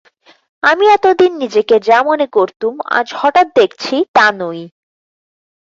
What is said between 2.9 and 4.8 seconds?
আজ হঠাৎ দেখছি তা নই।